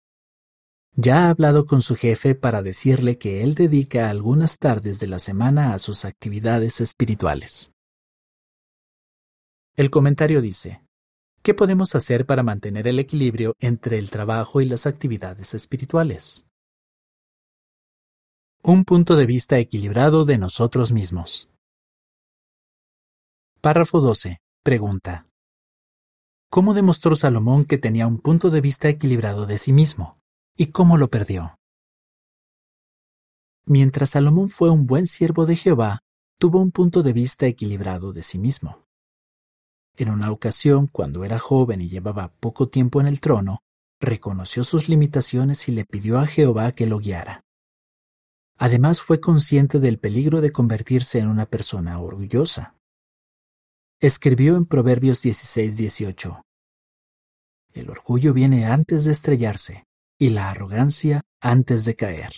Ya 0.95 1.27
ha 1.27 1.29
hablado 1.29 1.67
con 1.67 1.83
su 1.83 1.95
jefe 1.95 2.33
para 2.33 2.63
decirle 2.63 3.19
que 3.19 3.43
él 3.43 3.53
dedica 3.53 4.09
algunas 4.09 4.57
tardes 4.57 4.99
de 4.99 5.05
la 5.05 5.19
semana 5.19 5.75
a 5.75 5.77
sus 5.77 6.03
actividades 6.03 6.81
espirituales. 6.81 7.71
El 9.75 9.91
comentario 9.91 10.41
dice, 10.41 10.81
¿qué 11.43 11.53
podemos 11.53 11.93
hacer 11.93 12.25
para 12.25 12.41
mantener 12.41 12.87
el 12.87 12.97
equilibrio 12.97 13.53
entre 13.59 13.99
el 13.99 14.09
trabajo 14.09 14.61
y 14.61 14.65
las 14.65 14.87
actividades 14.87 15.53
espirituales? 15.53 16.47
Un 18.65 18.85
punto 18.85 19.17
de 19.17 19.25
vista 19.25 19.57
equilibrado 19.57 20.23
de 20.23 20.37
nosotros 20.37 20.93
mismos. 20.93 21.49
Párrafo 23.59 23.99
12. 23.99 24.39
Pregunta. 24.63 25.27
¿Cómo 26.49 26.73
demostró 26.73 27.13
Salomón 27.13 27.65
que 27.65 27.77
tenía 27.77 28.07
un 28.07 28.19
punto 28.19 28.49
de 28.49 28.61
vista 28.61 28.87
equilibrado 28.87 29.45
de 29.47 29.57
sí 29.57 29.73
mismo? 29.73 30.17
¿Y 30.55 30.67
cómo 30.67 30.97
lo 30.97 31.09
perdió? 31.09 31.57
Mientras 33.65 34.11
Salomón 34.11 34.47
fue 34.47 34.69
un 34.69 34.87
buen 34.87 35.07
siervo 35.07 35.45
de 35.45 35.57
Jehová, 35.57 35.99
tuvo 36.39 36.61
un 36.61 36.71
punto 36.71 37.03
de 37.03 37.11
vista 37.11 37.45
equilibrado 37.45 38.13
de 38.13 38.23
sí 38.23 38.39
mismo. 38.39 38.85
En 39.97 40.09
una 40.09 40.31
ocasión, 40.31 40.87
cuando 40.87 41.25
era 41.25 41.37
joven 41.37 41.81
y 41.81 41.89
llevaba 41.89 42.29
poco 42.39 42.69
tiempo 42.69 43.01
en 43.01 43.07
el 43.07 43.19
trono, 43.19 43.59
reconoció 43.99 44.63
sus 44.63 44.87
limitaciones 44.87 45.67
y 45.67 45.73
le 45.73 45.83
pidió 45.83 46.17
a 46.17 46.25
Jehová 46.25 46.71
que 46.71 46.87
lo 46.87 46.99
guiara. 46.99 47.42
Además 48.57 49.01
fue 49.01 49.19
consciente 49.19 49.79
del 49.79 49.99
peligro 49.99 50.41
de 50.41 50.51
convertirse 50.51 51.19
en 51.19 51.27
una 51.27 51.45
persona 51.45 51.99
orgullosa. 51.99 52.75
Escribió 53.99 54.55
en 54.55 54.65
Proverbios 54.65 55.23
16-18. 55.23 56.41
El 57.73 57.89
orgullo 57.89 58.33
viene 58.33 58.65
antes 58.65 59.05
de 59.05 59.11
estrellarse 59.11 59.85
y 60.19 60.29
la 60.29 60.51
arrogancia 60.51 61.23
antes 61.41 61.85
de 61.85 61.95
caer. 61.95 62.33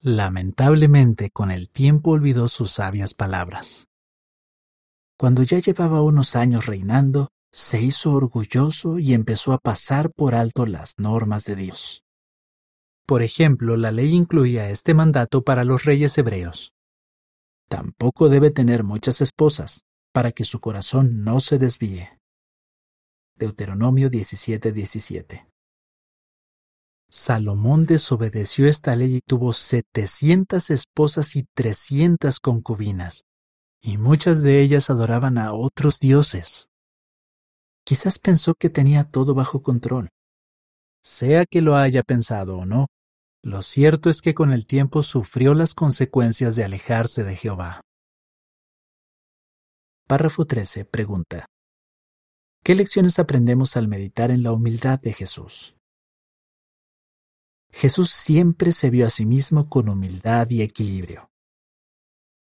Lamentablemente 0.00 1.30
con 1.30 1.50
el 1.50 1.70
tiempo 1.70 2.12
olvidó 2.12 2.48
sus 2.48 2.72
sabias 2.72 3.14
palabras. 3.14 3.88
Cuando 5.18 5.42
ya 5.42 5.58
llevaba 5.58 6.02
unos 6.02 6.36
años 6.36 6.66
reinando, 6.66 7.28
se 7.50 7.82
hizo 7.82 8.12
orgulloso 8.12 8.98
y 8.98 9.14
empezó 9.14 9.52
a 9.52 9.58
pasar 9.58 10.12
por 10.12 10.34
alto 10.34 10.66
las 10.66 10.94
normas 10.98 11.44
de 11.44 11.56
Dios. 11.56 12.04
Por 13.08 13.22
ejemplo, 13.22 13.78
la 13.78 13.90
ley 13.90 14.14
incluía 14.14 14.68
este 14.68 14.92
mandato 14.92 15.42
para 15.42 15.64
los 15.64 15.84
reyes 15.84 16.18
hebreos. 16.18 16.74
Tampoco 17.66 18.28
debe 18.28 18.50
tener 18.50 18.84
muchas 18.84 19.22
esposas, 19.22 19.86
para 20.12 20.30
que 20.30 20.44
su 20.44 20.60
corazón 20.60 21.24
no 21.24 21.40
se 21.40 21.56
desvíe. 21.56 22.20
Deuteronomio 23.34 24.10
17:17 24.10 25.48
Salomón 27.08 27.86
desobedeció 27.86 28.68
esta 28.68 28.94
ley 28.94 29.16
y 29.16 29.20
tuvo 29.22 29.54
setecientas 29.54 30.68
esposas 30.68 31.34
y 31.34 31.46
trescientas 31.54 32.40
concubinas, 32.40 33.24
y 33.80 33.96
muchas 33.96 34.42
de 34.42 34.60
ellas 34.60 34.90
adoraban 34.90 35.38
a 35.38 35.54
otros 35.54 35.98
dioses. 35.98 36.68
Quizás 37.84 38.18
pensó 38.18 38.52
que 38.54 38.68
tenía 38.68 39.04
todo 39.04 39.32
bajo 39.32 39.62
control, 39.62 40.10
sea 41.02 41.46
que 41.46 41.62
lo 41.62 41.74
haya 41.74 42.02
pensado 42.02 42.58
o 42.58 42.66
no, 42.66 42.88
lo 43.42 43.62
cierto 43.62 44.10
es 44.10 44.20
que 44.20 44.34
con 44.34 44.52
el 44.52 44.66
tiempo 44.66 45.02
sufrió 45.02 45.54
las 45.54 45.74
consecuencias 45.74 46.56
de 46.56 46.64
alejarse 46.64 47.24
de 47.24 47.36
Jehová. 47.36 47.80
Párrafo 50.08 50.44
13. 50.44 50.84
Pregunta. 50.84 51.46
¿Qué 52.64 52.74
lecciones 52.74 53.18
aprendemos 53.18 53.76
al 53.76 53.88
meditar 53.88 54.30
en 54.30 54.42
la 54.42 54.52
humildad 54.52 55.00
de 55.00 55.12
Jesús? 55.12 55.76
Jesús 57.70 58.10
siempre 58.10 58.72
se 58.72 58.90
vio 58.90 59.06
a 59.06 59.10
sí 59.10 59.26
mismo 59.26 59.68
con 59.68 59.88
humildad 59.88 60.48
y 60.50 60.62
equilibrio. 60.62 61.30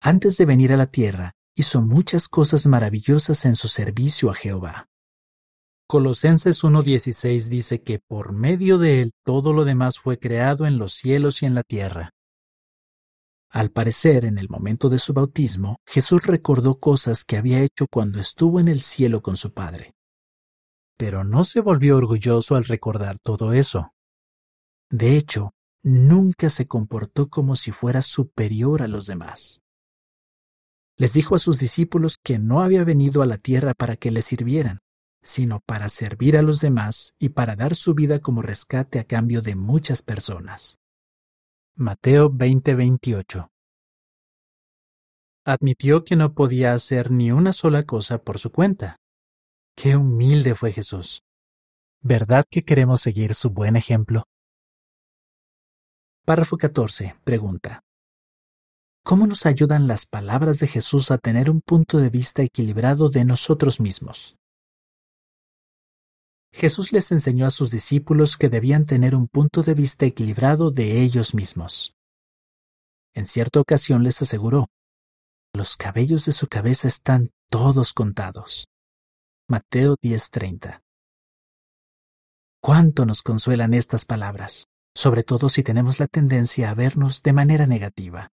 Antes 0.01 0.37
de 0.37 0.45
venir 0.45 0.73
a 0.73 0.77
la 0.77 0.87
tierra, 0.87 1.31
hizo 1.55 1.81
muchas 1.81 2.27
cosas 2.27 2.65
maravillosas 2.67 3.45
en 3.45 3.55
su 3.55 3.67
servicio 3.67 4.31
a 4.31 4.33
Jehová. 4.33 4.90
Colosenses 5.91 6.63
1.16 6.63 7.49
dice 7.49 7.83
que 7.83 7.99
por 7.99 8.31
medio 8.31 8.77
de 8.77 9.01
él 9.01 9.11
todo 9.25 9.51
lo 9.51 9.65
demás 9.65 9.99
fue 9.99 10.17
creado 10.17 10.65
en 10.65 10.77
los 10.77 10.93
cielos 10.93 11.43
y 11.43 11.47
en 11.47 11.53
la 11.53 11.63
tierra. 11.63 12.11
Al 13.49 13.71
parecer, 13.71 14.23
en 14.23 14.37
el 14.37 14.47
momento 14.47 14.87
de 14.87 14.99
su 14.99 15.11
bautismo, 15.11 15.81
Jesús 15.85 16.27
recordó 16.27 16.79
cosas 16.79 17.25
que 17.25 17.35
había 17.35 17.59
hecho 17.59 17.87
cuando 17.91 18.21
estuvo 18.21 18.61
en 18.61 18.69
el 18.69 18.79
cielo 18.79 19.21
con 19.21 19.35
su 19.35 19.53
Padre. 19.53 19.93
Pero 20.95 21.25
no 21.25 21.43
se 21.43 21.59
volvió 21.59 21.97
orgulloso 21.97 22.55
al 22.55 22.63
recordar 22.63 23.19
todo 23.19 23.51
eso. 23.51 23.91
De 24.89 25.17
hecho, 25.17 25.51
nunca 25.83 26.49
se 26.49 26.67
comportó 26.67 27.27
como 27.27 27.57
si 27.57 27.73
fuera 27.73 28.01
superior 28.01 28.81
a 28.81 28.87
los 28.87 29.07
demás. 29.07 29.59
Les 30.95 31.11
dijo 31.11 31.35
a 31.35 31.39
sus 31.39 31.59
discípulos 31.59 32.15
que 32.17 32.39
no 32.39 32.61
había 32.61 32.85
venido 32.85 33.21
a 33.21 33.25
la 33.25 33.37
tierra 33.37 33.73
para 33.73 33.97
que 33.97 34.11
le 34.11 34.21
sirvieran, 34.21 34.79
sino 35.23 35.59
para 35.65 35.89
servir 35.89 36.37
a 36.37 36.41
los 36.41 36.61
demás 36.61 37.13
y 37.19 37.29
para 37.29 37.55
dar 37.55 37.75
su 37.75 37.93
vida 37.93 38.19
como 38.19 38.41
rescate 38.41 38.99
a 38.99 39.03
cambio 39.03 39.41
de 39.41 39.55
muchas 39.55 40.01
personas. 40.01 40.79
Mateo 41.75 42.29
20:28 42.29 43.49
Admitió 45.45 46.03
que 46.03 46.15
no 46.15 46.33
podía 46.33 46.73
hacer 46.73 47.09
ni 47.09 47.31
una 47.31 47.53
sola 47.53 47.83
cosa 47.85 48.19
por 48.19 48.37
su 48.37 48.51
cuenta. 48.51 48.97
Qué 49.75 49.95
humilde 49.95 50.53
fue 50.53 50.71
Jesús. 50.71 51.23
¿Verdad 52.01 52.45
que 52.49 52.63
queremos 52.63 53.01
seguir 53.01 53.33
su 53.33 53.49
buen 53.49 53.75
ejemplo? 53.75 54.23
Párrafo 56.25 56.57
14. 56.57 57.15
Pregunta. 57.23 57.81
¿Cómo 59.03 59.25
nos 59.25 59.47
ayudan 59.47 59.87
las 59.87 60.05
palabras 60.05 60.59
de 60.59 60.67
Jesús 60.67 61.09
a 61.09 61.17
tener 61.17 61.49
un 61.49 61.61
punto 61.61 61.97
de 61.97 62.11
vista 62.11 62.43
equilibrado 62.43 63.09
de 63.09 63.25
nosotros 63.25 63.79
mismos? 63.79 64.37
Jesús 66.53 66.91
les 66.91 67.11
enseñó 67.11 67.45
a 67.45 67.49
sus 67.49 67.71
discípulos 67.71 68.37
que 68.37 68.49
debían 68.49 68.85
tener 68.85 69.15
un 69.15 69.27
punto 69.27 69.63
de 69.63 69.73
vista 69.73 70.05
equilibrado 70.05 70.71
de 70.71 71.01
ellos 71.01 71.33
mismos. 71.33 71.95
En 73.13 73.25
cierta 73.25 73.59
ocasión 73.59 74.03
les 74.03 74.21
aseguró, 74.21 74.69
los 75.53 75.75
cabellos 75.75 76.25
de 76.25 76.31
su 76.31 76.47
cabeza 76.47 76.87
están 76.87 77.31
todos 77.49 77.93
contados. 77.93 78.67
Mateo 79.49 79.95
10:30. 80.01 80.81
¿Cuánto 82.61 83.05
nos 83.05 83.21
consuelan 83.21 83.73
estas 83.73 84.05
palabras, 84.05 84.67
sobre 84.95 85.23
todo 85.23 85.49
si 85.49 85.63
tenemos 85.63 85.99
la 85.99 86.07
tendencia 86.07 86.69
a 86.69 86.73
vernos 86.73 87.21
de 87.21 87.33
manera 87.33 87.65
negativa? 87.65 88.29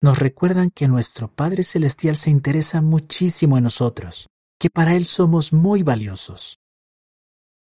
Nos 0.00 0.18
recuerdan 0.18 0.70
que 0.70 0.86
nuestro 0.86 1.28
Padre 1.28 1.64
Celestial 1.64 2.16
se 2.16 2.30
interesa 2.30 2.82
muchísimo 2.82 3.56
en 3.56 3.64
nosotros, 3.64 4.28
que 4.60 4.70
para 4.70 4.94
Él 4.94 5.06
somos 5.06 5.52
muy 5.52 5.82
valiosos. 5.82 6.61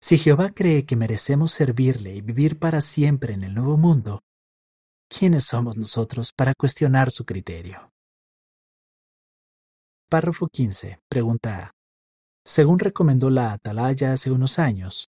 Si 0.01 0.17
Jehová 0.17 0.51
cree 0.55 0.87
que 0.87 0.95
merecemos 0.95 1.51
servirle 1.51 2.15
y 2.15 2.21
vivir 2.21 2.59
para 2.59 2.81
siempre 2.81 3.35
en 3.35 3.43
el 3.43 3.53
nuevo 3.53 3.77
mundo, 3.77 4.23
¿quiénes 5.09 5.45
somos 5.45 5.77
nosotros 5.77 6.33
para 6.33 6.55
cuestionar 6.55 7.11
su 7.11 7.25
criterio? 7.25 7.91
Párrafo 10.09 10.47
15. 10.47 11.01
Pregunta 11.09 11.65
A. 11.65 11.73
Según 12.45 12.79
recomendó 12.79 13.29
la 13.29 13.53
Atalaya 13.53 14.13
hace 14.13 14.31
unos 14.31 14.61
años, 14.61 15.11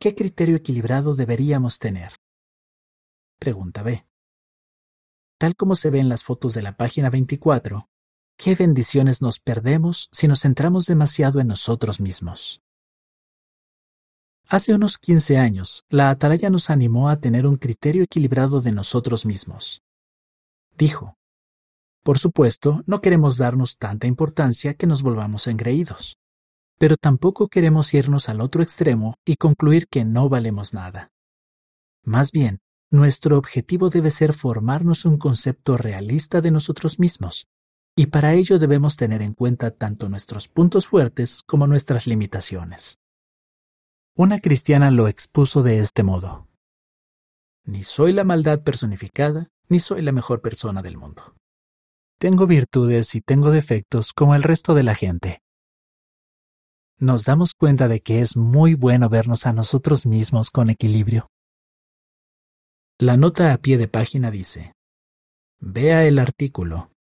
¿qué 0.00 0.14
criterio 0.14 0.56
equilibrado 0.56 1.14
deberíamos 1.14 1.78
tener? 1.78 2.16
Pregunta 3.38 3.84
B. 3.84 4.04
Tal 5.38 5.54
como 5.54 5.76
se 5.76 5.88
ve 5.88 6.00
en 6.00 6.08
las 6.08 6.24
fotos 6.24 6.52
de 6.52 6.62
la 6.62 6.76
página 6.76 7.10
24, 7.10 7.88
¿qué 8.36 8.56
bendiciones 8.56 9.22
nos 9.22 9.38
perdemos 9.38 10.08
si 10.10 10.26
nos 10.26 10.42
centramos 10.42 10.86
demasiado 10.86 11.40
en 11.40 11.46
nosotros 11.46 12.00
mismos? 12.00 12.60
Hace 14.52 14.74
unos 14.74 14.98
15 14.98 15.38
años, 15.38 15.84
la 15.88 16.10
atalaya 16.10 16.50
nos 16.50 16.70
animó 16.70 17.08
a 17.08 17.20
tener 17.20 17.46
un 17.46 17.56
criterio 17.56 18.02
equilibrado 18.02 18.60
de 18.60 18.72
nosotros 18.72 19.24
mismos. 19.24 19.80
Dijo, 20.76 21.14
por 22.02 22.18
supuesto, 22.18 22.82
no 22.84 23.00
queremos 23.00 23.38
darnos 23.38 23.76
tanta 23.78 24.08
importancia 24.08 24.74
que 24.74 24.88
nos 24.88 25.04
volvamos 25.04 25.46
engreídos, 25.46 26.18
pero 26.78 26.96
tampoco 26.96 27.46
queremos 27.46 27.94
irnos 27.94 28.28
al 28.28 28.40
otro 28.40 28.60
extremo 28.60 29.14
y 29.24 29.36
concluir 29.36 29.86
que 29.86 30.04
no 30.04 30.28
valemos 30.28 30.74
nada. 30.74 31.12
Más 32.02 32.32
bien, 32.32 32.58
nuestro 32.90 33.38
objetivo 33.38 33.88
debe 33.88 34.10
ser 34.10 34.32
formarnos 34.32 35.04
un 35.04 35.18
concepto 35.18 35.76
realista 35.76 36.40
de 36.40 36.50
nosotros 36.50 36.98
mismos, 36.98 37.46
y 37.94 38.06
para 38.06 38.34
ello 38.34 38.58
debemos 38.58 38.96
tener 38.96 39.22
en 39.22 39.32
cuenta 39.32 39.70
tanto 39.70 40.08
nuestros 40.08 40.48
puntos 40.48 40.88
fuertes 40.88 41.44
como 41.46 41.68
nuestras 41.68 42.08
limitaciones. 42.08 42.98
Una 44.22 44.38
cristiana 44.38 44.90
lo 44.90 45.08
expuso 45.08 45.62
de 45.62 45.78
este 45.78 46.02
modo. 46.02 46.46
Ni 47.64 47.84
soy 47.84 48.12
la 48.12 48.22
maldad 48.22 48.62
personificada, 48.62 49.48
ni 49.70 49.80
soy 49.80 50.02
la 50.02 50.12
mejor 50.12 50.42
persona 50.42 50.82
del 50.82 50.98
mundo. 50.98 51.36
Tengo 52.18 52.46
virtudes 52.46 53.14
y 53.14 53.22
tengo 53.22 53.50
defectos 53.50 54.12
como 54.12 54.34
el 54.34 54.42
resto 54.42 54.74
de 54.74 54.82
la 54.82 54.94
gente. 54.94 55.40
Nos 56.98 57.24
damos 57.24 57.54
cuenta 57.54 57.88
de 57.88 58.00
que 58.00 58.20
es 58.20 58.36
muy 58.36 58.74
bueno 58.74 59.08
vernos 59.08 59.46
a 59.46 59.54
nosotros 59.54 60.04
mismos 60.04 60.50
con 60.50 60.68
equilibrio. 60.68 61.30
La 62.98 63.16
nota 63.16 63.54
a 63.54 63.56
pie 63.56 63.78
de 63.78 63.88
página 63.88 64.30
dice, 64.30 64.74
Vea 65.60 66.04
el 66.04 66.18
artículo. 66.18 66.92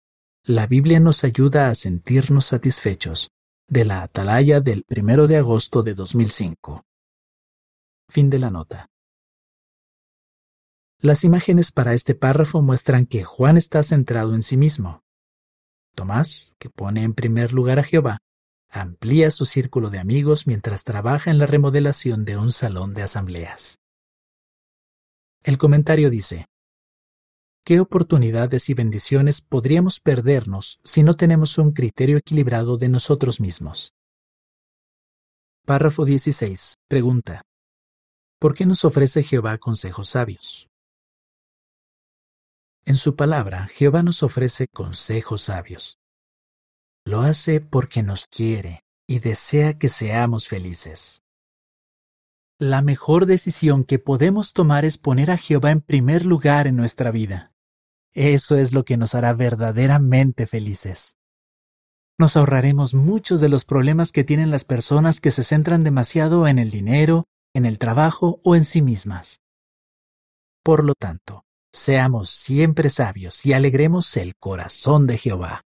La 0.45 0.67
Biblia 0.67 1.01
nos 1.01 1.25
ayuda 1.25 1.67
a 1.67 1.75
sentirnos 1.75 2.45
satisfechos, 2.45 3.27
de 3.67 3.83
la 3.83 4.03
Atalaya 4.03 4.61
del 4.61 4.85
1 4.87 5.27
de 5.27 5.35
agosto 5.35 5.83
de 5.83 5.95
2005. 5.95 6.85
Fin 8.09 8.31
de 8.31 8.39
la 8.39 8.49
nota. 8.49 8.89
Las 10.99 11.23
imágenes 11.23 11.71
para 11.71 11.93
este 11.93 12.15
párrafo 12.15 12.61
muestran 12.61 13.05
que 13.05 13.23
Juan 13.23 13.55
está 13.55 13.83
centrado 13.83 14.33
en 14.33 14.41
sí 14.41 14.57
mismo. 14.57 15.03
Tomás, 15.95 16.55
que 16.57 16.71
pone 16.71 17.03
en 17.03 17.13
primer 17.13 17.53
lugar 17.53 17.77
a 17.77 17.83
Jehová, 17.83 18.17
amplía 18.67 19.29
su 19.29 19.45
círculo 19.45 19.91
de 19.91 19.99
amigos 19.99 20.47
mientras 20.47 20.83
trabaja 20.83 21.29
en 21.29 21.37
la 21.37 21.45
remodelación 21.45 22.25
de 22.25 22.37
un 22.37 22.51
salón 22.51 22.95
de 22.95 23.03
asambleas. 23.03 23.77
El 25.43 25.59
comentario 25.59 26.09
dice, 26.09 26.47
¿Qué 27.63 27.79
oportunidades 27.79 28.69
y 28.69 28.73
bendiciones 28.73 29.41
podríamos 29.41 29.99
perdernos 29.99 30.79
si 30.83 31.03
no 31.03 31.15
tenemos 31.15 31.59
un 31.59 31.73
criterio 31.73 32.17
equilibrado 32.17 32.77
de 32.77 32.89
nosotros 32.89 33.39
mismos? 33.39 33.93
Párrafo 35.65 36.05
16. 36.05 36.79
Pregunta. 36.87 37.43
¿Por 38.39 38.53
qué 38.53 38.65
nos 38.65 38.85
ofrece 38.85 39.21
Jehová 39.21 39.57
consejos 39.57 40.07
sabios? 40.07 40.69
En 42.85 42.95
su 42.95 43.17
palabra, 43.17 43.67
Jehová 43.67 44.01
nos 44.01 44.23
ofrece 44.23 44.67
consejos 44.69 45.41
sabios. 45.41 45.99
Lo 47.03 47.19
hace 47.19 47.59
porque 47.59 48.01
nos 48.01 48.27
quiere 48.27 48.85
y 49.05 49.19
desea 49.19 49.77
que 49.77 49.89
seamos 49.89 50.47
felices. 50.47 51.21
La 52.57 52.81
mejor 52.81 53.25
decisión 53.25 53.83
que 53.83 53.99
podemos 53.99 54.53
tomar 54.53 54.85
es 54.85 54.97
poner 54.97 55.31
a 55.31 55.37
Jehová 55.37 55.71
en 55.71 55.81
primer 55.81 56.25
lugar 56.25 56.65
en 56.65 56.77
nuestra 56.77 57.11
vida. 57.11 57.51
Eso 58.13 58.57
es 58.57 58.71
lo 58.71 58.85
que 58.85 58.95
nos 58.95 59.15
hará 59.15 59.33
verdaderamente 59.33 60.45
felices. 60.45 61.17
Nos 62.17 62.37
ahorraremos 62.37 62.93
muchos 62.93 63.41
de 63.41 63.49
los 63.49 63.65
problemas 63.65 64.13
que 64.13 64.23
tienen 64.23 64.49
las 64.49 64.63
personas 64.63 65.19
que 65.19 65.31
se 65.31 65.43
centran 65.43 65.83
demasiado 65.83 66.47
en 66.47 66.57
el 66.57 66.71
dinero, 66.71 67.27
en 67.59 67.65
el 67.65 67.77
trabajo 67.77 68.39
o 68.43 68.55
en 68.55 68.63
sí 68.63 68.81
mismas. 68.81 69.41
Por 70.63 70.85
lo 70.85 70.95
tanto, 70.95 71.43
seamos 71.73 72.29
siempre 72.29 72.89
sabios 72.89 73.45
y 73.45 73.53
alegremos 73.53 74.15
el 74.17 74.35
corazón 74.37 75.07
de 75.07 75.17
Jehová. 75.17 75.61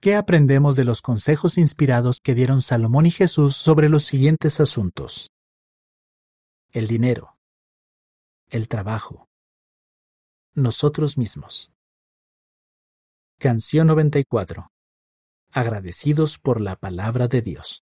¿Qué 0.00 0.16
aprendemos 0.16 0.76
de 0.76 0.84
los 0.84 1.02
consejos 1.02 1.58
inspirados 1.58 2.20
que 2.22 2.34
dieron 2.34 2.62
Salomón 2.62 3.04
y 3.04 3.10
Jesús 3.10 3.54
sobre 3.54 3.88
los 3.88 4.04
siguientes 4.04 4.60
asuntos? 4.60 5.30
El 6.70 6.86
dinero, 6.86 7.36
el 8.48 8.68
trabajo, 8.68 9.28
nosotros 10.54 11.18
mismos. 11.18 11.70
Canción 13.38 13.88
94. 13.88 14.70
Agradecidos 15.52 16.38
por 16.38 16.60
la 16.60 16.76
palabra 16.76 17.28
de 17.28 17.42
Dios. 17.42 17.84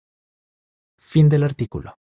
Fin 0.96 1.28
del 1.28 1.42
artículo. 1.42 1.98